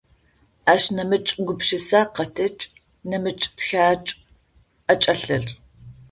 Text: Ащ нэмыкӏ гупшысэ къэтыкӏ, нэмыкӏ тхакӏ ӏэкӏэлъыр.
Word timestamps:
Ащ 0.73 0.83
нэмыкӏ 0.95 1.31
гупшысэ 1.45 2.01
къэтыкӏ, 2.13 2.65
нэмыкӏ 3.09 3.45
тхакӏ 3.57 4.09
ӏэкӏэлъыр. 4.85 5.45